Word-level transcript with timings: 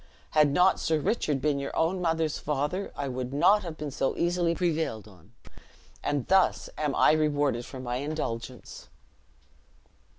Had 0.31 0.49
not 0.51 0.79
Sir 0.79 0.99
Richard 0.99 1.41
been 1.41 1.59
your 1.59 1.77
own 1.77 2.01
mother's 2.01 2.39
father, 2.39 2.91
I 2.95 3.07
would 3.07 3.31
not 3.31 3.61
have 3.61 3.77
been 3.77 3.91
so 3.91 4.17
easily 4.17 4.55
prevailed 4.55 5.07
on; 5.07 5.33
and 6.01 6.25
thus 6.25 6.71
am 6.75 6.95
I 6.95 7.11
rewarded 7.11 7.67
for 7.67 7.79
my 7.79 7.97
indulgence." 7.97 8.89